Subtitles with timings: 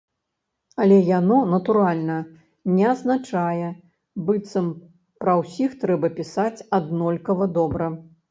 [0.83, 2.15] Але яно, натуральна,
[2.77, 3.69] не азначае,
[4.29, 4.67] быццам
[5.25, 7.91] пра ўсіх трэба пісаць аднолькава добра.